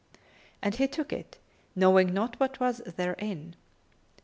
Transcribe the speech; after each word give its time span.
And 0.63 0.73
he 0.73 0.87
took 0.87 1.13
it, 1.13 1.37
knowing 1.75 2.11
not 2.11 2.39
what 2.39 2.59
was 2.59 2.79
therein. 2.87 3.55